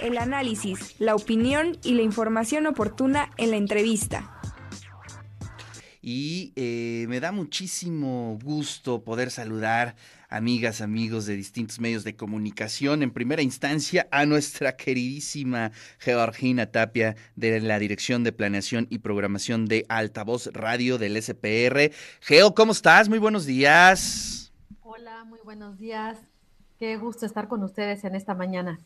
el 0.00 0.18
análisis, 0.18 0.94
la 0.98 1.14
opinión 1.14 1.78
y 1.82 1.94
la 1.94 2.02
información 2.02 2.66
oportuna 2.66 3.30
en 3.36 3.50
la 3.50 3.56
entrevista. 3.56 4.40
Y 6.02 6.52
eh, 6.56 7.04
me 7.08 7.20
da 7.20 7.30
muchísimo 7.30 8.38
gusto 8.42 9.04
poder 9.04 9.30
saludar 9.30 9.96
amigas, 10.30 10.80
amigos 10.80 11.26
de 11.26 11.36
distintos 11.36 11.78
medios 11.78 12.04
de 12.04 12.16
comunicación. 12.16 13.02
En 13.02 13.10
primera 13.10 13.42
instancia, 13.42 14.08
a 14.10 14.24
nuestra 14.24 14.76
queridísima 14.76 15.72
Georgina 15.98 16.66
Tapia 16.66 17.16
de 17.36 17.60
la 17.60 17.78
Dirección 17.78 18.24
de 18.24 18.32
Planeación 18.32 18.86
y 18.88 18.98
Programación 18.98 19.66
de 19.66 19.84
Altavoz 19.88 20.46
Radio 20.54 20.96
del 20.96 21.20
SPR. 21.20 21.92
Geo, 22.20 22.54
¿cómo 22.54 22.72
estás? 22.72 23.08
Muy 23.10 23.18
buenos 23.18 23.44
días. 23.44 24.52
Hola, 24.80 25.24
muy 25.24 25.40
buenos 25.44 25.78
días. 25.78 26.16
Qué 26.78 26.96
gusto 26.96 27.26
estar 27.26 27.46
con 27.46 27.62
ustedes 27.62 28.04
en 28.04 28.14
esta 28.14 28.34
mañana. 28.34 28.78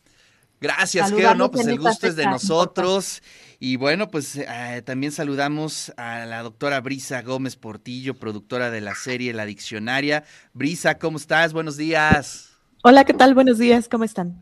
Gracias, 0.64 1.12
Geo. 1.12 1.34
No, 1.34 1.50
pues 1.50 1.66
el 1.66 1.78
gusto 1.78 2.06
es 2.06 2.16
de 2.16 2.24
nosotros. 2.24 3.22
Y 3.60 3.76
bueno, 3.76 4.10
pues 4.10 4.36
eh, 4.36 4.80
también 4.82 5.12
saludamos 5.12 5.92
a 5.98 6.24
la 6.24 6.42
doctora 6.42 6.80
Brisa 6.80 7.20
Gómez 7.20 7.56
Portillo, 7.56 8.14
productora 8.14 8.70
de 8.70 8.80
la 8.80 8.94
serie 8.94 9.34
La 9.34 9.44
Diccionaria. 9.44 10.24
Brisa, 10.54 10.98
¿cómo 10.98 11.18
estás? 11.18 11.52
Buenos 11.52 11.76
días. 11.76 12.48
Hola, 12.82 13.04
¿qué 13.04 13.12
tal? 13.12 13.34
Buenos 13.34 13.58
días, 13.58 13.90
¿cómo 13.90 14.04
están? 14.04 14.40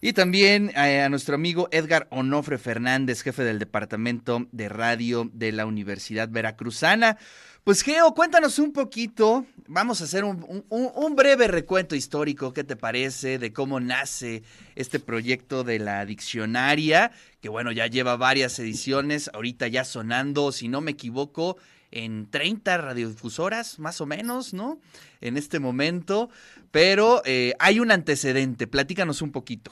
Y 0.00 0.14
también 0.14 0.72
eh, 0.74 1.02
a 1.02 1.08
nuestro 1.08 1.36
amigo 1.36 1.68
Edgar 1.70 2.08
Onofre 2.10 2.58
Fernández, 2.58 3.22
jefe 3.22 3.44
del 3.44 3.60
Departamento 3.60 4.48
de 4.50 4.68
Radio 4.68 5.30
de 5.32 5.52
la 5.52 5.64
Universidad 5.64 6.28
Veracruzana. 6.28 7.18
Pues 7.62 7.82
Geo, 7.82 8.14
cuéntanos 8.14 8.58
un 8.58 8.72
poquito, 8.72 9.46
vamos 9.68 10.00
a 10.00 10.04
hacer 10.04 10.24
un, 10.24 11.16
breve 11.16 11.48
recuento 11.48 11.94
histórico, 11.94 12.52
¿qué 12.52 12.64
te 12.64 12.76
parece? 12.76 13.38
De 13.38 13.52
cómo 13.52 13.80
nace 13.80 14.42
este 14.74 15.00
proyecto 15.00 15.64
de 15.64 15.78
la 15.78 16.04
diccionaria, 16.04 17.12
que 17.40 17.48
bueno, 17.48 17.72
ya 17.72 17.86
lleva 17.86 18.16
varias 18.16 18.58
ediciones, 18.58 19.30
ahorita 19.32 19.68
ya 19.68 19.84
sonando, 19.84 20.52
si 20.52 20.68
no 20.68 20.80
me 20.80 20.92
equivoco, 20.92 21.56
en 21.90 22.28
30 22.30 22.78
radiodifusoras, 22.78 23.78
más 23.78 24.00
o 24.00 24.06
menos, 24.06 24.52
¿no? 24.52 24.78
En 25.20 25.36
este 25.36 25.60
momento, 25.60 26.28
pero 26.70 27.22
eh, 27.24 27.54
hay 27.58 27.80
un 27.80 27.90
antecedente, 27.90 28.66
platícanos 28.66 29.22
un 29.22 29.32
poquito. 29.32 29.70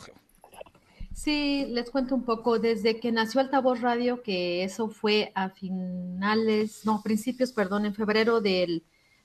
Sí, 1.12 1.66
les 1.70 1.90
cuento 1.90 2.14
un 2.14 2.24
poco. 2.24 2.58
Desde 2.58 2.98
que 2.98 3.12
nació 3.12 3.40
Altavoz 3.40 3.80
Radio, 3.80 4.22
que 4.22 4.64
eso 4.64 4.88
fue 4.88 5.30
a 5.34 5.50
finales, 5.50 6.84
no, 6.84 7.02
principios, 7.02 7.52
perdón, 7.52 7.86
en 7.86 7.94
febrero 7.94 8.40
del 8.40 8.82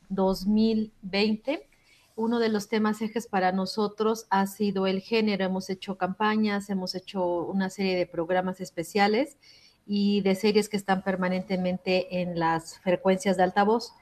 2020, 0.10 1.68
uno 2.16 2.40
de 2.40 2.50
los 2.50 2.68
temas 2.68 3.02
ejes 3.02 3.28
para 3.28 3.52
nosotros 3.52 4.28
ha 4.30 4.46
sido 4.48 4.88
el 4.88 5.00
género. 5.00 5.46
Hemos 5.46 5.70
hecho 5.70 5.98
campañas, 5.98 6.70
hemos 6.70 6.94
hecho 6.96 7.46
una 7.46 7.70
serie 7.70 7.96
de 7.96 8.06
programas 8.06 8.60
especiales 8.60 9.38
y 9.86 10.22
de 10.22 10.36
series 10.36 10.70
que 10.70 10.78
están 10.78 11.04
permanentemente 11.04 12.22
en 12.22 12.38
las 12.38 12.80
frecuencias 12.80 13.38
de 13.38 13.44
altavoz. 13.44 13.94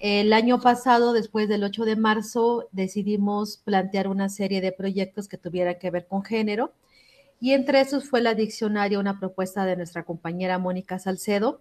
El 0.00 0.32
año 0.32 0.60
pasado, 0.60 1.12
después 1.12 1.48
del 1.48 1.62
8 1.62 1.84
de 1.84 1.96
marzo, 1.96 2.68
decidimos 2.72 3.58
plantear 3.58 4.08
una 4.08 4.28
serie 4.28 4.60
de 4.60 4.72
proyectos 4.72 5.28
que 5.28 5.38
tuvieran 5.38 5.78
que 5.78 5.90
ver 5.90 6.06
con 6.08 6.24
género 6.24 6.72
y 7.40 7.52
entre 7.52 7.80
esos 7.80 8.08
fue 8.08 8.20
la 8.20 8.34
diccionaria, 8.34 8.98
una 8.98 9.18
propuesta 9.20 9.64
de 9.66 9.76
nuestra 9.76 10.04
compañera 10.04 10.58
Mónica 10.58 10.98
Salcedo, 10.98 11.60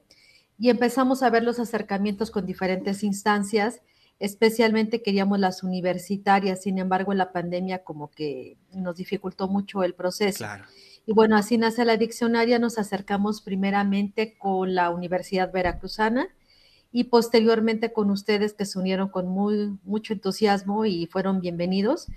y 0.57 0.69
empezamos 0.69 1.23
a 1.23 1.29
ver 1.29 1.43
los 1.43 1.59
acercamientos 1.59 2.31
con 2.31 2.45
diferentes 2.45 3.03
instancias, 3.03 3.81
especialmente 4.19 5.01
queríamos 5.01 5.39
las 5.39 5.63
universitarias, 5.63 6.61
sin 6.61 6.77
embargo 6.77 7.13
la 7.13 7.31
pandemia 7.31 7.83
como 7.83 8.11
que 8.11 8.57
nos 8.73 8.95
dificultó 8.95 9.47
mucho 9.47 9.83
el 9.83 9.95
proceso. 9.95 10.45
Y 11.05 11.13
bueno, 11.13 11.35
así 11.35 11.57
nace 11.57 11.83
la 11.83 11.97
diccionaria, 11.97 12.59
nos 12.59 12.77
acercamos 12.77 13.41
primeramente 13.41 14.37
con 14.37 14.73
la 14.73 14.89
Universidad 14.89 15.51
Veracruzana 15.51 16.29
y 16.93 17.05
posteriormente 17.05 17.91
con 17.91 18.11
ustedes 18.11 18.53
que 18.53 18.65
se 18.65 18.79
unieron 18.79 19.09
con 19.09 19.27
muy, 19.27 19.77
mucho 19.83 20.13
entusiasmo 20.13 20.85
y 20.85 21.07
fueron 21.07 21.41
bienvenidos. 21.41 22.07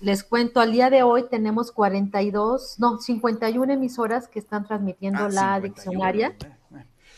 Les 0.00 0.24
cuento, 0.24 0.60
al 0.60 0.72
día 0.72 0.90
de 0.90 1.02
hoy 1.02 1.24
tenemos 1.30 1.72
42, 1.72 2.78
no, 2.78 2.98
51 2.98 3.72
emisoras 3.72 4.28
que 4.28 4.40
están 4.40 4.66
transmitiendo 4.66 5.24
ah, 5.24 5.30
la 5.30 5.60
diccionaria. 5.60 6.36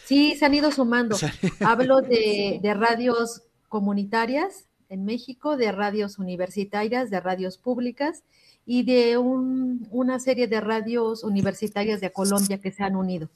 Sí, 0.06 0.36
se 0.36 0.46
han 0.46 0.54
ido 0.54 0.70
sumando. 0.70 1.16
Hablo 1.60 2.00
de, 2.00 2.60
radios 2.74 3.42
comunitarias 3.68 4.66
en 4.88 5.04
México, 5.04 5.56
de 5.56 5.72
radios 5.72 6.18
universitarias, 6.18 7.10
de 7.10 7.20
radios 7.20 7.58
públicas 7.58 8.22
y 8.64 8.84
de 8.84 9.18
una 9.18 10.20
serie 10.20 10.46
de 10.46 10.60
radios 10.60 11.24
universitarias 11.24 12.00
de 12.00 12.12
Colombia 12.12 12.60
que 12.60 12.70
se 12.70 12.84
han 12.84 12.94
unido. 12.94 13.28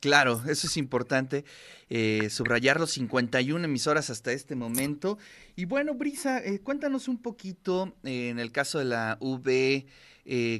Claro, 0.00 0.42
eso 0.48 0.66
es 0.66 0.78
importante, 0.78 1.44
eh, 1.90 2.30
subrayar 2.30 2.80
los 2.80 2.92
51 2.92 3.66
emisoras 3.66 4.08
hasta 4.08 4.32
este 4.32 4.56
momento. 4.56 5.18
Y 5.56 5.66
bueno, 5.66 5.92
Brisa, 5.92 6.38
eh, 6.38 6.60
cuéntanos 6.60 7.06
un 7.06 7.20
poquito, 7.20 7.94
eh, 8.02 8.30
en 8.30 8.38
el 8.38 8.50
caso 8.50 8.78
de 8.78 8.86
la 8.86 9.18
UB, 9.20 9.84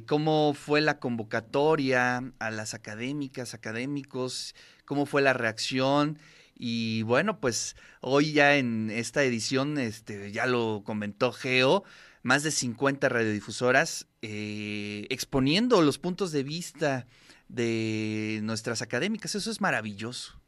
cómo 0.05 0.53
fue 0.53 0.81
la 0.81 0.99
convocatoria 0.99 2.33
a 2.37 2.51
las 2.51 2.75
académicas, 2.75 3.55
académicos, 3.55 4.53
cómo 4.85 5.07
fue 5.07 5.23
la 5.23 5.33
reacción. 5.33 6.19
Y 6.55 7.01
bueno, 7.03 7.39
pues 7.39 7.75
hoy 8.01 8.33
ya 8.33 8.57
en 8.57 8.91
esta 8.91 9.23
edición, 9.23 9.79
este, 9.79 10.31
ya 10.31 10.45
lo 10.45 10.83
comentó 10.85 11.31
Geo, 11.31 11.83
más 12.21 12.43
de 12.43 12.51
50 12.51 13.09
radiodifusoras 13.09 14.07
exponiendo 14.21 15.81
los 15.81 15.97
puntos 15.97 16.31
de 16.31 16.43
vista 16.43 17.07
de 17.51 18.39
nuestras 18.43 18.81
académicas. 18.81 19.35
Eso 19.35 19.51
es 19.51 19.61
maravilloso. 19.61 20.39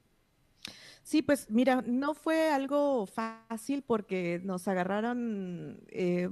Sí, 1.04 1.22
pues 1.22 1.50
mira, 1.50 1.84
no 1.86 2.14
fue 2.14 2.50
algo 2.50 3.06
fácil 3.06 3.84
porque 3.84 4.40
nos 4.44 4.68
agarraron 4.70 5.82
eh, 5.90 6.30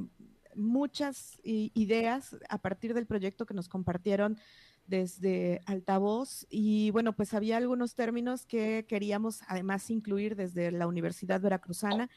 muchas 0.55 1.39
ideas 1.43 2.37
a 2.49 2.57
partir 2.57 2.93
del 2.93 3.05
proyecto 3.05 3.45
que 3.45 3.53
nos 3.53 3.67
compartieron 3.67 4.37
desde 4.91 5.61
altavoz 5.65 6.45
y 6.49 6.91
bueno, 6.91 7.13
pues 7.13 7.33
había 7.33 7.55
algunos 7.55 7.95
términos 7.95 8.45
que 8.45 8.85
queríamos 8.89 9.39
además 9.47 9.89
incluir 9.89 10.35
desde 10.35 10.69
la 10.69 10.85
Universidad 10.85 11.39
Veracruzana 11.39 12.09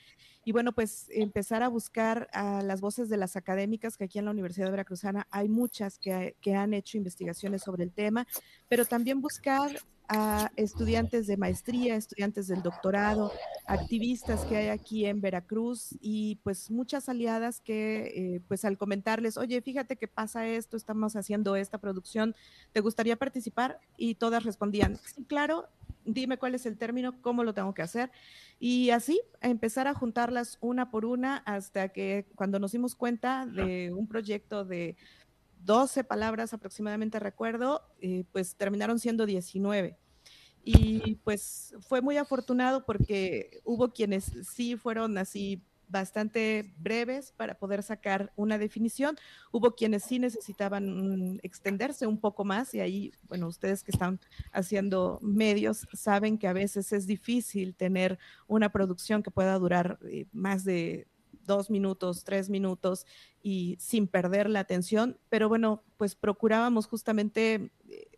y 0.45 0.51
bueno, 0.51 0.73
pues 0.73 1.07
empezar 1.11 1.63
a 1.63 1.69
buscar 1.69 2.29
a 2.33 2.63
las 2.63 2.81
voces 2.81 3.09
de 3.09 3.17
las 3.17 3.37
académicas, 3.37 3.97
que 3.97 4.05
aquí 4.05 4.19
en 4.19 4.25
la 4.25 4.33
Universidad 4.33 4.73
Veracruzana 4.73 5.29
hay 5.31 5.49
muchas 5.49 5.99
que, 5.99 6.37
que 6.41 6.57
han 6.57 6.75
hecho 6.75 6.99
investigaciones 6.99 7.63
sobre 7.63 7.85
el 7.85 7.93
tema, 7.93 8.27
pero 8.69 8.85
también 8.85 9.21
buscar 9.21 9.71
a 10.09 10.51
estudiantes 10.57 11.27
de 11.27 11.37
maestría, 11.37 11.97
estudiantes 11.97 12.47
del 12.47 12.63
doctorado, 12.63 13.33
activistas 13.67 14.45
que 14.45 14.57
hay 14.57 14.69
aquí 14.69 15.07
en 15.07 15.21
Veracruz 15.21 15.97
y 16.01 16.37
pues 16.43 16.71
muchas 16.71 17.09
aliadas 17.09 17.61
que 17.61 18.13
eh, 18.15 18.41
pues 18.47 18.65
al 18.65 18.77
comentarles, 18.77 19.37
oye, 19.37 19.61
fíjate 19.63 19.97
que 19.97 20.09
pasa 20.09 20.47
esto, 20.47 20.77
estamos 20.77 21.17
haciendo 21.17 21.57
esta 21.57 21.79
producción, 21.79 22.35
¿te 22.73 22.81
gustaría 22.81 23.17
participar? 23.17 23.81
Y 23.97 24.17
todas 24.17 24.45
respondían, 24.45 24.97
sí, 24.97 25.25
claro, 25.25 25.69
dime 26.05 26.39
cuál 26.39 26.55
es 26.55 26.67
el 26.67 26.77
término, 26.77 27.21
cómo 27.23 27.45
lo 27.45 27.55
tengo 27.55 27.75
que 27.75 27.83
hacer. 27.83 28.11
Y 28.61 28.91
así 28.91 29.21
empezar 29.41 29.89
a 29.89 29.95
juntarlas 29.95 30.59
una 30.61 30.91
por 30.91 31.05
una 31.05 31.39
hasta 31.39 31.89
que 31.89 32.27
cuando 32.35 32.59
nos 32.59 32.73
dimos 32.73 32.95
cuenta 32.95 33.47
de 33.47 33.93
un 33.93 34.07
proyecto 34.07 34.65
de 34.65 34.97
12 35.65 36.05
palabras 36.05 36.53
aproximadamente 36.53 37.19
recuerdo, 37.19 37.83
eh, 38.01 38.25
pues 38.33 38.57
terminaron 38.57 38.99
siendo 38.99 39.27
19. 39.27 39.97
Y 40.67 41.17
pues 41.17 41.75
fue 41.81 42.01
muy 42.01 42.17
afortunado 42.17 42.87
porque 42.87 43.61
hubo 43.65 43.93
quienes 43.93 44.33
sí 44.51 44.77
fueron 44.77 45.19
así 45.19 45.63
bastante 45.89 46.75
breves 46.79 47.33
para 47.33 47.59
poder 47.59 47.83
sacar 47.83 48.33
una 48.37 48.59
definición. 48.59 49.17
Hubo 49.53 49.75
quienes 49.75 50.05
sí 50.05 50.19
necesitaban 50.19 51.39
extenderse 51.43 52.07
un 52.07 52.19
poco 52.19 52.45
más 52.45 52.75
y 52.75 52.81
ahí, 52.81 53.13
bueno, 53.29 53.47
ustedes 53.47 53.83
que 53.83 53.91
están 53.91 54.21
haciendo 54.53 55.19
medios 55.23 55.87
saben 55.93 56.39
que 56.39 56.49
a 56.49 56.53
veces 56.53 56.93
es 56.93 57.07
difícil 57.07 57.75
tener 57.75 58.19
una 58.47 58.71
producción 58.71 59.23
que 59.23 59.31
pueda 59.31 59.59
durar 59.59 59.99
eh, 60.11 60.27
más 60.33 60.65
de 60.65 61.07
dos 61.47 61.71
minutos, 61.71 62.25
tres 62.25 62.51
minutos 62.51 63.07
y 63.43 63.77
sin 63.81 64.07
perder 64.07 64.49
la 64.49 64.61
atención, 64.61 65.19
pero 65.29 65.49
bueno, 65.49 65.83
pues 65.97 66.15
procurábamos 66.15 66.87
justamente 66.87 67.71
eh, 67.89 68.09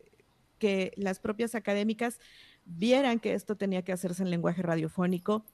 que 0.59 0.93
las 0.97 1.19
propias 1.19 1.55
académicas 1.55 2.19
vieran 2.65 3.21
que 3.21 3.35
esto 3.35 3.57
tenía 3.57 3.83
que 3.83 3.93
hacerse 3.93 4.23
en 4.23 4.31
lenguaje 4.31 4.63
radiofónico 4.63 5.45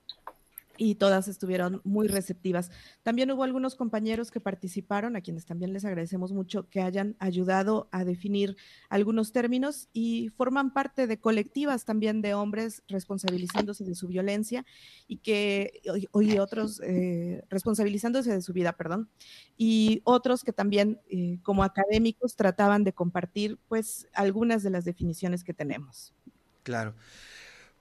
y 0.76 0.94
todas 0.96 1.28
estuvieron 1.28 1.80
muy 1.84 2.08
receptivas. 2.08 2.70
También 3.02 3.30
hubo 3.30 3.44
algunos 3.44 3.74
compañeros 3.74 4.30
que 4.30 4.40
participaron, 4.40 5.16
a 5.16 5.20
quienes 5.20 5.44
también 5.44 5.72
les 5.72 5.84
agradecemos 5.84 6.32
mucho 6.32 6.68
que 6.68 6.80
hayan 6.80 7.16
ayudado 7.18 7.88
a 7.92 8.04
definir 8.04 8.56
algunos 8.88 9.32
términos 9.32 9.88
y 9.92 10.30
forman 10.30 10.72
parte 10.72 11.06
de 11.06 11.18
colectivas 11.18 11.84
también 11.84 12.22
de 12.22 12.34
hombres 12.34 12.82
responsabilizándose 12.88 13.84
de 13.84 13.94
su 13.94 14.08
violencia 14.08 14.64
y 15.06 15.18
que, 15.18 15.80
y, 15.84 16.38
otros, 16.38 16.80
eh, 16.84 17.42
responsabilizándose 17.50 18.32
de 18.32 18.42
su 18.42 18.52
vida, 18.52 18.72
perdón, 18.72 19.10
y 19.56 20.00
otros 20.04 20.42
que 20.42 20.52
también 20.52 21.00
eh, 21.08 21.38
como 21.42 21.64
académicos 21.64 22.36
trataban 22.36 22.84
de 22.84 22.92
compartir 22.92 23.58
pues 23.68 24.08
algunas 24.14 24.62
de 24.62 24.70
las 24.70 24.84
definiciones 24.84 25.44
que 25.44 25.54
tenemos. 25.54 26.14
Claro. 26.62 26.94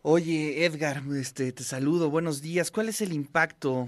Oye, 0.03 0.65
Edgar, 0.65 1.03
este, 1.15 1.51
te 1.51 1.63
saludo, 1.63 2.09
buenos 2.09 2.41
días. 2.41 2.71
¿Cuál 2.71 2.89
es 2.89 3.01
el 3.01 3.13
impacto 3.13 3.87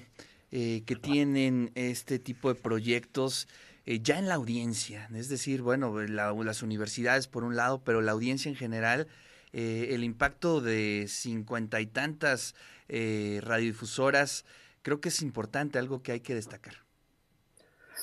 eh, 0.51 0.83
que 0.85 0.95
tienen 0.95 1.71
este 1.73 2.19
tipo 2.19 2.53
de 2.53 2.61
proyectos 2.61 3.47
eh, 3.87 3.99
ya 3.99 4.19
en 4.19 4.27
la 4.27 4.35
audiencia? 4.35 5.09
Es 5.15 5.27
decir, 5.27 5.63
bueno, 5.63 5.99
las 6.01 6.61
universidades 6.61 7.27
por 7.27 7.43
un 7.43 7.55
lado, 7.55 7.81
pero 7.83 8.01
la 8.01 8.11
audiencia 8.11 8.47
en 8.49 8.55
general, 8.55 9.07
eh, 9.53 9.87
el 9.89 10.03
impacto 10.03 10.61
de 10.61 11.07
cincuenta 11.09 11.81
y 11.81 11.87
tantas 11.87 12.53
radiodifusoras, 12.87 14.45
creo 14.83 15.01
que 15.01 15.09
es 15.09 15.23
importante, 15.23 15.79
algo 15.79 16.03
que 16.03 16.11
hay 16.11 16.19
que 16.19 16.35
destacar. 16.35 16.75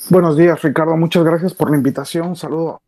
Buenos 0.08 0.36
días, 0.36 0.60
Ricardo. 0.62 0.96
Muchas 0.96 1.22
gracias 1.22 1.54
por 1.54 1.70
la 1.70 1.76
invitación. 1.76 2.30
Un 2.30 2.36
saludo 2.36 2.82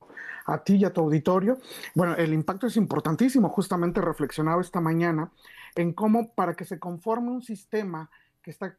a 0.52 0.62
ti 0.62 0.76
y 0.76 0.84
a 0.84 0.93
tu 0.93 1.00
auditorio. 1.00 1.58
Bueno, 1.94 2.14
el 2.14 2.32
impacto 2.32 2.66
es 2.66 2.76
importantísimo, 2.76 3.49
justamente 3.49 4.00
reflexionado 4.00 4.60
esta 4.60 4.81
mañana, 4.81 5.31
en 5.75 5.93
cómo 5.93 6.32
para 6.34 6.54
que 6.54 6.64
se 6.64 6.78
conforme 6.78 7.31
un 7.31 7.43
sistema 7.43 8.10
que 8.43 8.50
está 8.50 8.76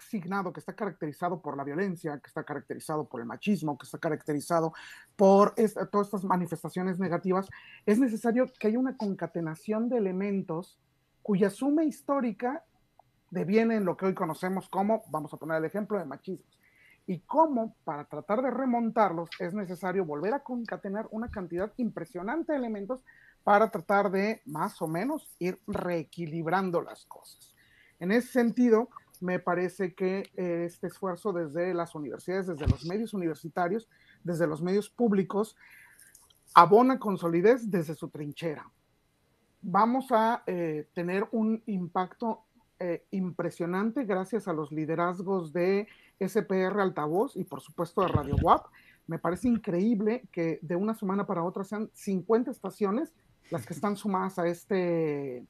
signado, 0.00 0.52
que 0.52 0.60
está 0.60 0.74
caracterizado 0.74 1.42
por 1.42 1.56
la 1.56 1.64
violencia, 1.64 2.18
que 2.18 2.28
está 2.28 2.44
caracterizado 2.44 3.08
por 3.08 3.20
el 3.20 3.26
machismo, 3.26 3.76
que 3.76 3.84
está 3.84 3.98
caracterizado 3.98 4.72
por 5.16 5.56
todas 5.90 6.06
estas 6.06 6.24
manifestaciones 6.24 7.00
negativas, 7.00 7.48
es 7.84 7.98
necesario 7.98 8.46
que 8.58 8.68
haya 8.68 8.78
una 8.78 8.96
concatenación 8.96 9.88
de 9.88 9.98
elementos 9.98 10.78
cuya 11.22 11.50
suma 11.50 11.82
histórica 11.82 12.64
deviene 13.30 13.74
en 13.74 13.84
lo 13.84 13.96
que 13.96 14.06
hoy 14.06 14.14
conocemos 14.14 14.68
como, 14.68 15.02
vamos 15.10 15.34
a 15.34 15.36
poner 15.36 15.58
el 15.58 15.64
ejemplo 15.64 15.98
de 15.98 16.04
machismo 16.04 16.48
y 17.08 17.20
cómo 17.20 17.74
para 17.84 18.04
tratar 18.04 18.42
de 18.42 18.50
remontarlos 18.50 19.30
es 19.40 19.54
necesario 19.54 20.04
volver 20.04 20.34
a 20.34 20.42
concatenar 20.42 21.08
una 21.10 21.30
cantidad 21.30 21.72
impresionante 21.78 22.52
de 22.52 22.58
elementos 22.58 23.02
para 23.42 23.70
tratar 23.70 24.10
de 24.10 24.42
más 24.44 24.82
o 24.82 24.86
menos 24.86 25.34
ir 25.38 25.58
reequilibrando 25.66 26.82
las 26.82 27.06
cosas. 27.06 27.56
En 27.98 28.12
ese 28.12 28.28
sentido, 28.28 28.90
me 29.22 29.38
parece 29.38 29.94
que 29.94 30.30
eh, 30.36 30.64
este 30.66 30.88
esfuerzo 30.88 31.32
desde 31.32 31.72
las 31.72 31.94
universidades, 31.94 32.46
desde 32.46 32.68
los 32.68 32.84
medios 32.84 33.14
universitarios, 33.14 33.88
desde 34.22 34.46
los 34.46 34.60
medios 34.60 34.90
públicos, 34.90 35.56
abona 36.54 36.98
con 36.98 37.16
solidez 37.16 37.70
desde 37.70 37.94
su 37.94 38.10
trinchera. 38.10 38.70
Vamos 39.62 40.08
a 40.10 40.42
eh, 40.46 40.90
tener 40.92 41.26
un 41.32 41.62
impacto 41.64 42.44
eh, 42.80 43.04
impresionante 43.10 44.04
gracias 44.04 44.46
a 44.46 44.52
los 44.52 44.70
liderazgos 44.70 45.52
de 45.52 45.88
SPR 46.20 46.80
Altavoz 46.80 47.36
y 47.36 47.44
por 47.44 47.60
supuesto 47.60 48.02
de 48.02 48.08
Radio 48.08 48.36
WAP. 48.42 48.66
Me 49.06 49.18
parece 49.18 49.48
increíble 49.48 50.28
que 50.30 50.58
de 50.62 50.76
una 50.76 50.94
semana 50.94 51.26
para 51.26 51.42
otra 51.42 51.64
sean 51.64 51.90
50 51.92 52.50
estaciones 52.50 53.14
las 53.50 53.66
que 53.66 53.74
están 53.74 53.96
sumadas 53.96 54.38
a, 54.38 54.46
este, 54.46 55.46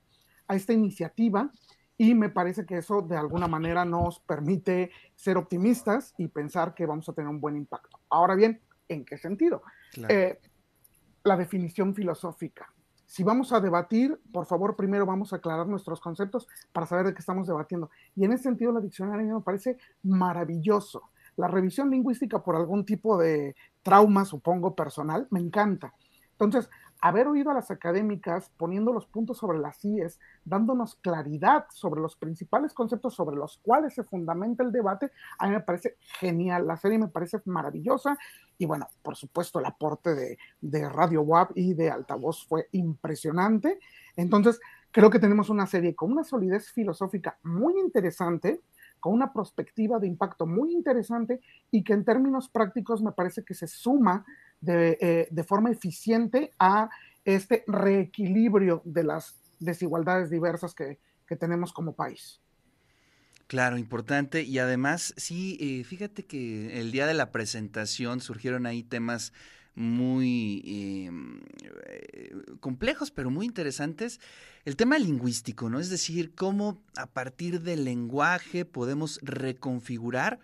a 0.47 0.55
esta 0.55 0.73
iniciativa 0.73 1.51
y 1.97 2.15
me 2.15 2.31
parece 2.31 2.65
que 2.65 2.79
eso 2.79 3.03
de 3.03 3.17
alguna 3.17 3.49
manera 3.49 3.85
nos 3.85 4.21
permite 4.21 4.91
ser 5.17 5.37
optimistas 5.37 6.15
y 6.17 6.29
pensar 6.29 6.75
que 6.75 6.87
vamos 6.87 7.09
a 7.09 7.13
tener 7.13 7.29
un 7.29 7.41
buen 7.41 7.57
impacto. 7.57 7.99
Ahora 8.09 8.37
bien, 8.37 8.61
¿en 8.89 9.05
qué 9.05 9.19
sentido? 9.19 9.63
Eh, 10.09 10.39
la 11.25 11.37
definición 11.37 11.95
filosófica. 11.95 12.73
Si 13.09 13.25
vamos 13.25 13.55
a 13.55 13.61
debatir, 13.61 14.21
por 14.31 14.45
favor, 14.45 14.77
primero 14.77 15.07
vamos 15.07 15.33
a 15.33 15.37
aclarar 15.37 15.67
nuestros 15.67 15.99
conceptos 15.99 16.47
para 16.73 16.85
saber 16.85 17.07
de 17.07 17.15
qué 17.15 17.21
estamos 17.21 17.47
debatiendo. 17.47 17.89
Y 18.15 18.27
en 18.27 18.35
ese 18.35 18.43
sentido, 18.43 18.71
la 18.71 18.83
diccionaria 18.83 19.33
me 19.33 19.41
parece 19.41 19.79
maravilloso. 20.03 21.05
La 21.37 21.49
revisión 21.49 21.89
lingüística 21.89 22.43
por 22.43 22.55
algún 22.55 22.85
tipo 22.85 23.17
de 23.17 23.57
trauma, 23.83 24.27
supongo, 24.27 24.75
personal, 24.75 25.27
me 25.31 25.41
encanta. 25.41 25.95
Entonces, 26.33 26.69
haber 27.01 27.29
oído 27.29 27.51
a 27.51 27.55
las 27.55 27.71
académicas 27.71 28.51
poniendo 28.57 28.93
los 28.93 29.07
puntos 29.07 29.39
sobre 29.39 29.59
las 29.59 29.85
IES, 29.85 30.19
dándonos 30.45 30.97
claridad 30.97 31.67
sobre 31.71 32.01
los 32.01 32.17
principales 32.17 32.75
conceptos 32.75 33.15
sobre 33.15 33.37
los 33.37 33.59
cuales 33.59 33.95
se 33.95 34.03
fundamenta 34.03 34.63
el 34.63 34.73
debate, 34.73 35.11
a 35.39 35.47
mí 35.47 35.53
me 35.53 35.61
parece 35.61 35.97
genial. 36.01 36.67
La 36.67 36.77
serie 36.77 36.99
me 36.99 37.09
parece 37.09 37.41
maravillosa 37.45 38.19
y 38.59 38.67
bueno, 38.67 38.89
por 39.03 39.17
supuesto, 39.17 39.61
el 39.61 39.67
aporte 39.67 40.15
de, 40.15 40.39
de 40.61 40.89
Radio 40.89 41.23
WAP 41.23 41.53
y 41.55 41.75
de 41.75 41.91
Altavoz 41.91 42.47
fue 42.47 42.69
impresionante. 42.73 43.79
Entonces, 44.17 44.61
creo 44.91 45.11
que 45.11 45.21
tenemos 45.21 45.49
una 45.51 45.67
serie 45.67 45.95
con 45.95 46.11
una 46.11 46.25
solidez 46.25 46.73
filosófica 46.73 47.39
muy 47.45 47.79
interesante, 47.79 48.63
con 48.99 49.13
una 49.13 49.33
perspectiva 49.33 50.01
de 50.01 50.09
impacto 50.09 50.45
muy 50.47 50.73
interesante 50.73 51.41
y 51.71 51.85
que 51.85 51.93
en 51.93 52.05
términos 52.05 52.49
prácticos 52.49 53.01
me 53.01 53.13
parece 53.13 53.45
que 53.45 53.55
se 53.55 53.69
suma 53.69 54.27
eh, 54.67 55.29
de, 55.31 55.45
forma 55.45 55.71
eficiente 55.71 56.53
a 56.59 56.91
este 57.25 57.63
reequilibrio 57.67 58.83
de 58.85 59.05
las 59.05 59.37
desigualdades 59.61 60.31
diversas 60.31 60.75
que, 60.75 60.99
tenemos 61.39 61.75
como 61.75 61.93
país. 61.93 62.41
Claro, 63.49 63.77
importante. 63.77 64.43
Y 64.43 64.59
además, 64.59 65.13
sí, 65.19 65.59
eh, 65.61 65.85
fíjate 65.85 66.25
que 66.25 66.81
el 66.81 66.91
día 66.91 67.07
de 67.07 67.13
la 67.13 67.31
presentación 67.31 68.21
surgieron 68.21 68.65
ahí 68.65 68.83
temas 68.83 69.35
muy 69.75 70.63
em, 71.07 71.41
eh, 71.87 72.35
complejos, 72.61 73.11
pero 73.11 73.31
muy 73.31 73.45
interesantes. 73.45 74.21
El 74.65 74.77
tema 74.77 74.99
lingüístico, 74.99 75.69
¿no? 75.69 75.79
Es 75.81 75.91
decir, 75.91 76.35
cómo 76.35 76.83
a 76.97 77.07
partir 77.07 77.61
del 77.61 77.85
lenguaje 77.85 78.65
podemos 78.65 79.21
reconfigurar 79.23 80.41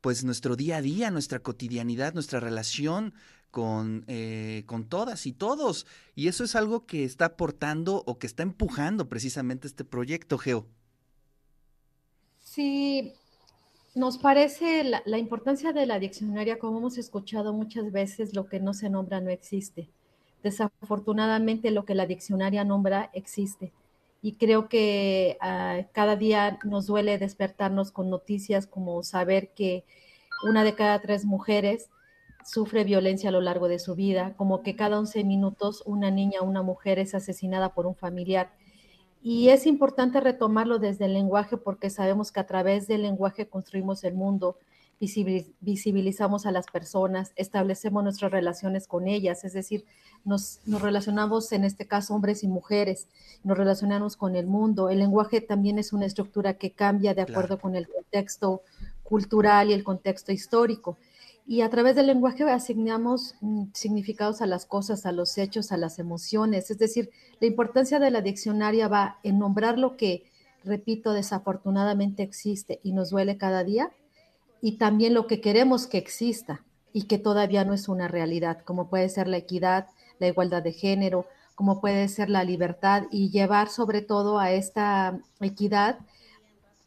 pues 0.00 0.24
nuestro 0.24 0.56
día 0.56 0.78
a 0.78 0.82
día, 0.82 1.10
nuestra 1.10 1.40
cotidianidad, 1.40 2.14
nuestra 2.14 2.40
relación 2.40 3.14
con, 3.50 4.04
eh, 4.08 4.64
con 4.66 4.84
todas 4.88 5.26
y 5.26 5.32
todos. 5.32 5.86
Y 6.14 6.28
eso 6.28 6.44
es 6.44 6.54
algo 6.54 6.86
que 6.86 7.04
está 7.04 7.26
aportando 7.26 8.02
o 8.06 8.18
que 8.18 8.26
está 8.26 8.42
empujando 8.42 9.08
precisamente 9.08 9.66
este 9.66 9.84
proyecto, 9.84 10.38
Geo. 10.38 10.66
Sí, 12.40 13.12
nos 13.94 14.18
parece 14.18 14.84
la, 14.84 15.02
la, 15.04 15.18
importancia 15.18 15.72
de 15.72 15.86
la 15.86 15.98
diccionaria, 15.98 16.58
como 16.58 16.78
hemos 16.78 16.98
escuchado 16.98 17.52
muchas 17.52 17.92
veces, 17.92 18.34
lo 18.34 18.46
que 18.46 18.60
no 18.60 18.74
se 18.74 18.90
nombra 18.90 19.20
no 19.20 19.30
existe. 19.30 19.88
Desafortunadamente, 20.42 21.70
lo 21.70 21.84
que 21.84 21.94
la 21.94 22.06
diccionaria 22.06 22.64
nombra 22.64 23.10
existe. 23.12 23.72
Y 24.20 24.34
creo 24.34 24.68
que 24.68 25.38
ah, 25.40 25.82
cada 25.92 26.16
día 26.16 26.58
nos 26.64 26.86
duele 26.86 27.18
despertarnos 27.18 27.92
con 27.92 28.10
noticias 28.10 28.66
como 28.66 29.02
saber 29.02 29.50
que 29.54 29.84
una 30.44 30.64
de 30.64 30.74
cada 30.74 31.00
tres 31.00 31.24
mujeres 31.24 31.90
sufre 32.44 32.84
violencia 32.84 33.28
a 33.28 33.32
lo 33.32 33.40
largo 33.40 33.68
de 33.68 33.78
su 33.78 33.94
vida, 33.94 34.34
como 34.36 34.62
que 34.62 34.74
cada 34.74 34.98
11 34.98 35.22
minutos 35.24 35.82
una 35.84 36.10
niña 36.10 36.40
o 36.40 36.44
una 36.44 36.62
mujer 36.62 36.98
es 36.98 37.14
asesinada 37.14 37.74
por 37.74 37.86
un 37.86 37.94
familiar. 37.94 38.52
Y 39.22 39.50
es 39.50 39.66
importante 39.66 40.20
retomarlo 40.20 40.78
desde 40.78 41.06
el 41.06 41.12
lenguaje 41.12 41.56
porque 41.56 41.90
sabemos 41.90 42.32
que 42.32 42.40
a 42.40 42.46
través 42.46 42.86
del 42.86 43.02
lenguaje 43.02 43.48
construimos 43.48 44.04
el 44.04 44.14
mundo, 44.14 44.56
visibilizamos 44.98 46.46
a 46.46 46.52
las 46.52 46.66
personas, 46.66 47.32
establecemos 47.36 48.02
nuestras 48.02 48.32
relaciones 48.32 48.86
con 48.86 49.06
ellas, 49.06 49.44
es 49.44 49.52
decir, 49.52 49.84
nos, 50.24 50.60
nos, 50.66 50.82
relacionamos 50.82 51.52
en 51.52 51.64
este 51.64 51.86
caso 51.86 52.14
hombres 52.14 52.42
y 52.42 52.48
mujeres, 52.48 53.06
nos 53.44 53.56
relacionamos 53.56 54.16
con 54.16 54.34
el 54.34 54.46
mundo. 54.46 54.90
El 54.90 54.98
lenguaje 54.98 55.40
también 55.40 55.78
es 55.78 55.92
una 55.92 56.06
estructura 56.06 56.54
que 56.54 56.72
cambia 56.72 57.14
de 57.14 57.22
acuerdo 57.22 57.58
con 57.58 57.76
el 57.76 57.88
contexto 57.88 58.62
cultural 59.04 59.70
y 59.70 59.72
el 59.72 59.84
contexto 59.84 60.32
histórico 60.32 60.98
y 61.48 61.62
a 61.62 61.70
través 61.70 61.96
del 61.96 62.06
lenguaje 62.06 62.44
asignamos 62.44 63.34
mm, 63.40 63.68
significados 63.72 64.42
a 64.42 64.46
las 64.46 64.66
cosas, 64.66 65.06
a 65.06 65.12
los 65.12 65.38
hechos, 65.38 65.72
a 65.72 65.78
las 65.78 65.98
emociones. 65.98 66.70
Es 66.70 66.76
decir, 66.76 67.08
la 67.40 67.46
importancia 67.46 67.98
de 67.98 68.10
la 68.10 68.20
diccionaria 68.20 68.86
va 68.86 69.18
en 69.22 69.38
nombrar 69.38 69.78
lo 69.78 69.96
que, 69.96 70.24
repito, 70.62 71.14
desafortunadamente 71.14 72.22
existe 72.22 72.80
y 72.82 72.92
nos 72.92 73.08
duele 73.08 73.38
cada 73.38 73.64
día, 73.64 73.90
y 74.60 74.78
también 74.78 75.14
lo 75.14 75.26
que 75.26 75.40
queremos 75.40 75.86
que 75.86 75.98
exista 75.98 76.64
y 76.92 77.02
que 77.02 77.18
todavía 77.18 77.64
no 77.64 77.74
es 77.74 77.88
una 77.88 78.08
realidad, 78.08 78.60
como 78.64 78.88
puede 78.88 79.08
ser 79.08 79.28
la 79.28 79.36
equidad, 79.36 79.88
la 80.18 80.28
igualdad 80.28 80.62
de 80.62 80.72
género, 80.72 81.26
como 81.54 81.80
puede 81.80 82.08
ser 82.08 82.30
la 82.30 82.44
libertad 82.44 83.04
y 83.10 83.30
llevar 83.30 83.68
sobre 83.68 84.02
todo 84.02 84.38
a 84.38 84.52
esta 84.52 85.20
equidad 85.40 85.98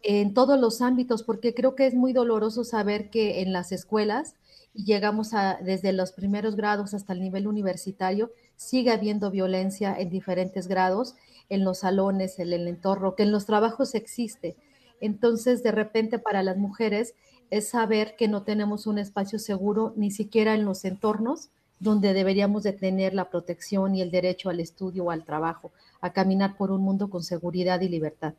en 0.02 0.34
todos 0.34 0.60
los 0.60 0.82
ámbitos, 0.82 1.24
porque 1.24 1.54
creo 1.54 1.76
que 1.76 1.86
es 1.86 1.94
muy 1.94 2.14
doloroso 2.14 2.64
saber 2.64 3.10
que 3.10 3.42
en 3.42 3.54
las 3.54 3.72
escuelas 3.72 4.36
llegamos 4.74 5.32
desde 5.62 5.94
los 5.94 6.12
primeros 6.12 6.56
grados 6.56 6.94
hasta 6.94 7.14
el 7.14 7.22
nivel 7.22 7.48
universitario, 7.48 8.32
sigue 8.56 8.92
habiendo 8.92 9.30
violencia 9.30 9.96
en 9.98 10.10
diferentes 10.10 10.68
grados, 10.68 11.16
en 11.50 11.64
los 11.66 11.80
salones, 11.80 12.40
en 12.40 12.54
el 12.54 12.68
entorno, 12.68 13.16
que 13.16 13.24
en 13.24 13.32
los 13.32 13.46
trabajos 13.46 13.94
existe. 13.94 14.56
Entonces, 15.02 15.64
de 15.64 15.72
repente 15.72 16.20
para 16.20 16.44
las 16.44 16.58
mujeres 16.58 17.14
es 17.52 17.70
saber 17.70 18.16
que 18.18 18.28
no 18.28 18.42
tenemos 18.42 18.88
un 18.88 18.98
espacio 18.98 19.38
seguro 19.38 19.94
ni 19.96 20.10
siquiera 20.10 20.56
en 20.56 20.66
los 20.66 20.84
entornos 20.86 21.50
donde 21.80 22.14
deberíamos 22.14 22.64
de 22.64 22.74
tener 22.74 23.14
la 23.14 23.30
protección 23.30 23.96
y 23.96 24.02
el 24.02 24.12
derecho 24.12 24.50
al 24.50 24.60
estudio 24.60 25.06
o 25.06 25.12
al 25.12 25.26
trabajo, 25.26 25.72
a 26.00 26.14
caminar 26.14 26.56
por 26.56 26.72
un 26.72 26.82
mundo 26.82 27.10
con 27.10 27.24
seguridad 27.24 27.82
y 27.82 27.90
libertad. 27.90 28.36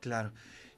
Claro. 0.00 0.32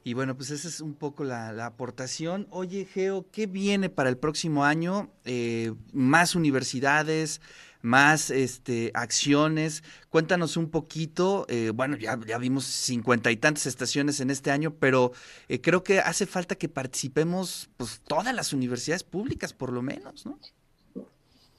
Y 0.05 0.13
bueno, 0.13 0.35
pues 0.35 0.51
esa 0.51 0.67
es 0.67 0.81
un 0.81 0.93
poco 0.93 1.23
la, 1.23 1.65
aportación. 1.65 2.47
Oye, 2.51 2.85
Geo, 2.85 3.25
¿qué 3.31 3.47
viene 3.47 3.89
para 3.89 4.07
el 4.07 4.17
próximo 4.17 4.63
año? 4.63 5.09
Eh, 5.25 5.73
más 5.91 6.35
universidades, 6.35 7.41
más 7.85 8.31
este, 8.31 8.91
acciones. 8.93 9.83
Cuéntanos 10.09 10.57
un 10.57 10.69
poquito. 10.69 11.45
Eh, 11.47 11.71
bueno, 11.73 11.95
ya, 11.95 12.19
ya 12.25 12.37
vimos 12.37 12.65
cincuenta 12.65 13.31
y 13.31 13.37
tantas 13.37 13.67
estaciones 13.67 14.19
en 14.19 14.29
este 14.29 14.51
año, 14.51 14.73
pero 14.73 15.11
eh, 15.47 15.61
creo 15.61 15.83
que 15.83 15.99
hace 15.99 16.25
falta 16.25 16.55
que 16.55 16.67
participemos 16.67 17.69
pues, 17.77 18.01
todas 18.01 18.33
las 18.33 18.51
universidades 18.51 19.03
públicas, 19.03 19.53
por 19.53 19.71
lo 19.71 19.81
menos, 19.81 20.25
¿no? 20.25 20.37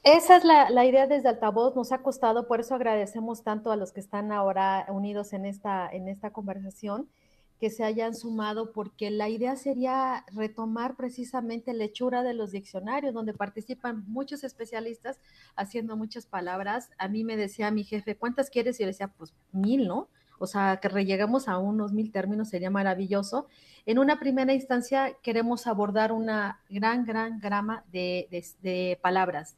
Esa 0.03 0.37
es 0.37 0.43
la, 0.45 0.69
la, 0.69 0.85
idea 0.85 1.05
desde 1.05 1.27
Altavoz, 1.27 1.75
nos 1.75 1.91
ha 1.91 1.97
costado, 1.97 2.47
por 2.47 2.61
eso 2.61 2.75
agradecemos 2.75 3.43
tanto 3.43 3.71
a 3.71 3.75
los 3.75 3.91
que 3.91 3.99
están 3.99 4.31
ahora 4.31 4.85
unidos 4.87 5.33
en 5.33 5.45
esta, 5.45 5.89
en 5.89 6.07
esta 6.07 6.29
conversación 6.29 7.09
que 7.59 7.69
se 7.69 7.83
hayan 7.83 8.13
sumado, 8.13 8.71
porque 8.71 9.09
la 9.09 9.29
idea 9.29 9.55
sería 9.55 10.25
retomar 10.31 10.95
precisamente 10.95 11.73
la 11.73 11.85
hechura 11.85 12.23
de 12.23 12.33
los 12.33 12.51
diccionarios, 12.51 13.13
donde 13.13 13.33
participan 13.33 14.03
muchos 14.07 14.43
especialistas 14.43 15.19
haciendo 15.55 15.97
muchas 15.97 16.27
palabras. 16.27 16.91
A 16.97 17.07
mí 17.07 17.23
me 17.23 17.35
decía 17.35 17.71
mi 17.71 17.83
jefe, 17.83 18.15
¿cuántas 18.15 18.49
quieres? 18.49 18.79
Y 18.79 18.83
yo 18.83 18.87
decía, 18.87 19.07
pues 19.07 19.33
mil, 19.51 19.87
¿no? 19.87 20.07
O 20.39 20.45
sea, 20.45 20.77
que 20.79 20.89
relleguemos 20.89 21.47
a 21.47 21.57
unos 21.57 21.93
mil 21.93 22.11
términos 22.11 22.49
sería 22.49 22.69
maravilloso. 22.69 23.47
En 23.87 23.97
una 23.97 24.19
primera 24.19 24.53
instancia 24.53 25.17
queremos 25.23 25.65
abordar 25.65 26.11
una 26.11 26.61
gran, 26.69 27.05
gran 27.05 27.39
grama 27.39 27.83
de, 27.91 28.27
de 28.61 28.99
palabras. 29.01 29.55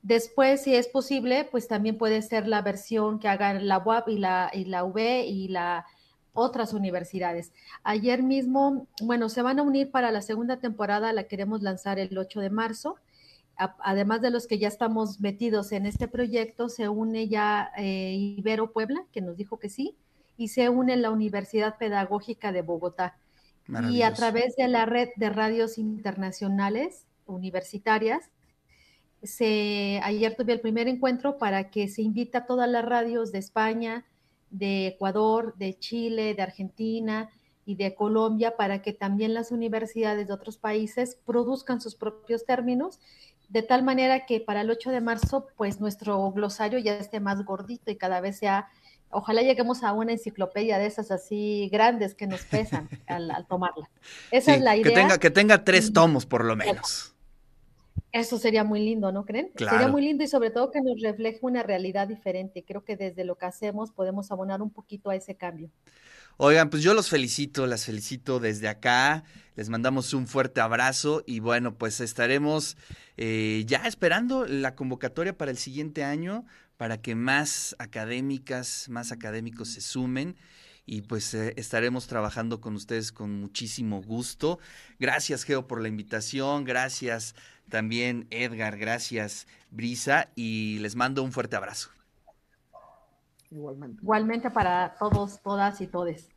Después, 0.00 0.62
si 0.62 0.74
es 0.74 0.88
posible, 0.88 1.46
pues 1.50 1.68
también 1.68 1.98
puede 1.98 2.22
ser 2.22 2.46
la 2.46 2.62
versión 2.62 3.18
que 3.18 3.28
hagan 3.28 3.66
la 3.66 3.78
UAP 3.78 4.08
y 4.08 4.18
la, 4.18 4.50
y 4.54 4.64
la 4.64 4.84
y 4.96 5.48
la 5.48 5.86
otras 6.32 6.72
universidades. 6.72 7.52
Ayer 7.82 8.22
mismo, 8.22 8.86
bueno, 9.02 9.28
se 9.28 9.42
van 9.42 9.58
a 9.58 9.62
unir 9.62 9.90
para 9.90 10.10
la 10.10 10.22
segunda 10.22 10.58
temporada, 10.58 11.12
la 11.12 11.24
queremos 11.24 11.62
lanzar 11.62 11.98
el 11.98 12.16
8 12.16 12.40
de 12.40 12.50
marzo. 12.50 12.96
además 13.80 14.20
de 14.20 14.30
los 14.30 14.46
que 14.46 14.58
ya 14.58 14.68
estamos 14.68 15.20
metidos 15.20 15.72
en 15.72 15.84
este 15.84 16.06
proyecto, 16.06 16.68
se 16.68 16.88
une 16.88 17.28
ya 17.28 17.72
eh, 17.76 18.14
Ibero 18.38 18.72
Puebla, 18.72 19.04
que 19.12 19.20
nos 19.20 19.36
dijo 19.36 19.58
que 19.58 19.68
sí, 19.68 19.96
y 20.36 20.48
se 20.48 20.68
une 20.68 20.96
la 20.96 21.10
Universidad 21.10 21.76
Pedagógica 21.76 22.52
de 22.52 22.62
Bogotá. 22.62 23.16
Y 23.90 24.02
a 24.02 24.14
través 24.14 24.56
de 24.56 24.68
la 24.68 24.86
red 24.86 25.08
de 25.16 25.28
radios 25.28 25.76
internacionales 25.76 27.04
universitarias, 27.26 28.30
se, 29.22 30.00
ayer 30.02 30.36
tuve 30.36 30.52
el 30.52 30.60
primer 30.60 30.88
encuentro 30.88 31.38
para 31.38 31.70
que 31.70 31.88
se 31.88 32.02
invita 32.02 32.38
a 32.38 32.46
todas 32.46 32.68
las 32.68 32.84
radios 32.84 33.32
de 33.32 33.38
España, 33.38 34.06
de 34.50 34.88
Ecuador, 34.88 35.54
de 35.56 35.78
Chile, 35.78 36.34
de 36.34 36.42
Argentina 36.42 37.30
y 37.64 37.74
de 37.74 37.94
Colombia 37.94 38.56
para 38.56 38.80
que 38.80 38.92
también 38.92 39.34
las 39.34 39.50
universidades 39.50 40.26
de 40.26 40.32
otros 40.32 40.56
países 40.56 41.18
produzcan 41.26 41.80
sus 41.80 41.94
propios 41.94 42.46
términos, 42.46 42.98
de 43.48 43.62
tal 43.62 43.82
manera 43.82 44.26
que 44.26 44.40
para 44.40 44.62
el 44.62 44.70
8 44.70 44.90
de 44.90 45.00
marzo, 45.00 45.46
pues 45.56 45.80
nuestro 45.80 46.30
glosario 46.32 46.78
ya 46.78 46.96
esté 46.96 47.20
más 47.20 47.44
gordito 47.44 47.90
y 47.90 47.96
cada 47.96 48.20
vez 48.20 48.38
sea, 48.38 48.68
ojalá 49.10 49.42
lleguemos 49.42 49.82
a 49.82 49.92
una 49.92 50.12
enciclopedia 50.12 50.78
de 50.78 50.86
esas 50.86 51.10
así 51.10 51.68
grandes 51.70 52.14
que 52.14 52.26
nos 52.26 52.42
pesan 52.44 52.88
al, 53.06 53.46
tomarla. 53.46 53.90
Esa 54.30 54.54
es 54.54 54.60
la 54.62 54.76
idea. 54.76 54.90
Que 54.90 54.94
tenga, 54.94 55.18
que 55.18 55.30
tenga 55.30 55.64
tres 55.64 55.92
tomos 55.92 56.26
por 56.26 56.44
lo 56.44 56.56
menos. 56.56 57.14
Eso 58.12 58.38
sería 58.38 58.64
muy 58.64 58.80
lindo, 58.80 59.12
¿no 59.12 59.24
creen? 59.24 59.50
Sería 59.56 59.88
muy 59.88 60.02
lindo 60.02 60.24
y 60.24 60.28
sobre 60.28 60.50
todo 60.50 60.70
que 60.70 60.80
nos 60.80 61.00
refleje 61.00 61.38
una 61.42 61.62
realidad 61.62 62.08
diferente. 62.08 62.64
Creo 62.66 62.84
que 62.84 62.96
desde 62.96 63.24
lo 63.24 63.36
que 63.36 63.46
hacemos 63.46 63.90
podemos 63.92 64.30
abonar 64.30 64.62
un 64.62 64.70
poquito 64.70 65.10
a 65.10 65.16
ese 65.16 65.36
cambio. 65.36 65.70
Oigan, 66.38 66.70
pues 66.70 66.82
yo 66.82 66.94
los 66.94 67.08
felicito, 67.08 67.66
las 67.66 67.84
felicito 67.84 68.38
desde 68.38 68.68
acá. 68.68 69.24
Les 69.56 69.68
mandamos 69.68 70.14
un 70.14 70.26
fuerte 70.26 70.60
abrazo 70.60 71.24
y 71.26 71.40
bueno, 71.40 71.74
pues 71.74 72.00
estaremos 72.00 72.76
eh, 73.16 73.64
ya 73.66 73.78
esperando 73.86 74.46
la 74.46 74.74
convocatoria 74.76 75.36
para 75.36 75.50
el 75.50 75.58
siguiente 75.58 76.04
año 76.04 76.44
para 76.76 77.02
que 77.02 77.16
más 77.16 77.74
académicas, 77.80 78.88
más 78.88 79.10
académicos 79.10 79.70
se 79.70 79.80
sumen 79.80 80.36
y 80.86 81.02
pues 81.02 81.34
eh, 81.34 81.52
estaremos 81.56 82.06
trabajando 82.06 82.60
con 82.60 82.74
ustedes 82.74 83.12
con 83.12 83.34
muchísimo 83.40 84.00
gusto. 84.00 84.60
Gracias, 84.98 85.42
Geo, 85.42 85.66
por 85.66 85.82
la 85.82 85.88
invitación. 85.88 86.64
Gracias 86.64 87.34
también 87.68 88.26
Edgar, 88.30 88.78
gracias 88.78 89.46
Brisa 89.70 90.28
y 90.34 90.78
les 90.80 90.96
mando 90.96 91.22
un 91.22 91.32
fuerte 91.32 91.56
abrazo. 91.56 91.90
Igualmente. 93.50 94.02
Igualmente 94.02 94.50
para 94.50 94.94
todos, 94.98 95.40
todas 95.42 95.80
y 95.80 95.86
todes. 95.86 96.28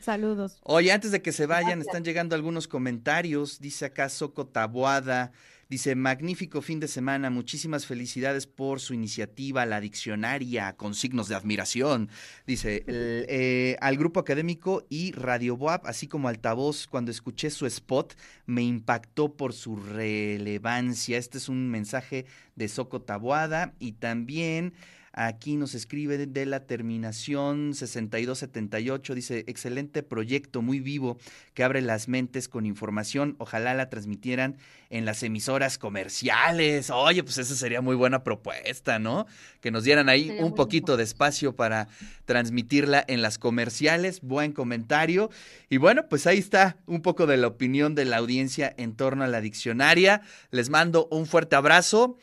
Saludos. 0.00 0.60
Oye, 0.64 0.92
antes 0.92 1.12
de 1.12 1.22
que 1.22 1.32
se 1.32 1.46
vayan, 1.46 1.80
están 1.80 2.04
llegando 2.04 2.34
algunos 2.34 2.68
comentarios. 2.68 3.58
Dice 3.58 3.86
acá 3.86 4.08
Soco 4.10 4.46
Tabuada, 4.46 5.32
Dice, 5.74 5.96
magnífico 5.96 6.62
fin 6.62 6.78
de 6.78 6.86
semana, 6.86 7.30
muchísimas 7.30 7.84
felicidades 7.84 8.46
por 8.46 8.78
su 8.78 8.94
iniciativa, 8.94 9.66
la 9.66 9.80
diccionaria, 9.80 10.76
con 10.76 10.94
signos 10.94 11.26
de 11.26 11.34
admiración. 11.34 12.10
Dice, 12.46 12.84
eh, 12.86 13.76
al 13.80 13.96
grupo 13.96 14.20
académico 14.20 14.86
y 14.88 15.10
Radio 15.10 15.56
Boab, 15.56 15.80
así 15.86 16.06
como 16.06 16.28
altavoz, 16.28 16.86
cuando 16.86 17.10
escuché 17.10 17.50
su 17.50 17.66
spot, 17.66 18.14
me 18.46 18.62
impactó 18.62 19.36
por 19.36 19.52
su 19.52 19.74
relevancia. 19.74 21.18
Este 21.18 21.38
es 21.38 21.48
un 21.48 21.68
mensaje 21.68 22.24
de 22.54 22.68
Soco 22.68 23.02
Tabuada 23.02 23.74
y 23.80 23.94
también... 23.94 24.74
Aquí 25.16 25.54
nos 25.54 25.76
escribe 25.76 26.26
de 26.26 26.44
la 26.44 26.66
terminación 26.66 27.72
6278, 27.74 29.14
dice, 29.14 29.44
excelente 29.46 30.02
proyecto, 30.02 30.60
muy 30.60 30.80
vivo, 30.80 31.18
que 31.54 31.62
abre 31.62 31.82
las 31.82 32.08
mentes 32.08 32.48
con 32.48 32.66
información. 32.66 33.36
Ojalá 33.38 33.74
la 33.74 33.88
transmitieran 33.88 34.56
en 34.90 35.04
las 35.04 35.22
emisoras 35.22 35.78
comerciales. 35.78 36.90
Oye, 36.90 37.22
pues 37.22 37.38
esa 37.38 37.54
sería 37.54 37.80
muy 37.80 37.94
buena 37.94 38.24
propuesta, 38.24 38.98
¿no? 38.98 39.26
Que 39.60 39.70
nos 39.70 39.84
dieran 39.84 40.08
ahí 40.08 40.36
un 40.40 40.56
poquito 40.56 40.96
de 40.96 41.04
espacio 41.04 41.54
para 41.54 41.86
transmitirla 42.24 43.04
en 43.06 43.22
las 43.22 43.38
comerciales. 43.38 44.20
Buen 44.20 44.50
comentario. 44.50 45.30
Y 45.70 45.76
bueno, 45.76 46.08
pues 46.08 46.26
ahí 46.26 46.38
está 46.38 46.76
un 46.86 47.02
poco 47.02 47.28
de 47.28 47.36
la 47.36 47.46
opinión 47.46 47.94
de 47.94 48.04
la 48.04 48.16
audiencia 48.16 48.74
en 48.76 48.96
torno 48.96 49.22
a 49.22 49.28
la 49.28 49.40
diccionaria. 49.40 50.22
Les 50.50 50.70
mando 50.70 51.06
un 51.12 51.26
fuerte 51.26 51.54
abrazo. 51.54 52.18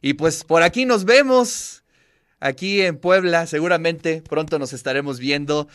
Y 0.00 0.14
pues 0.14 0.44
por 0.44 0.62
aquí 0.62 0.84
nos 0.84 1.04
vemos 1.04 1.82
aquí 2.40 2.82
en 2.82 2.98
Puebla. 2.98 3.46
Seguramente 3.46 4.22
pronto 4.22 4.58
nos 4.58 4.72
estaremos 4.72 5.18
viendo. 5.18 5.68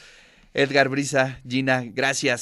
Edgar 0.54 0.90
Brisa, 0.90 1.40
Gina, 1.48 1.84
gracias. 1.86 2.40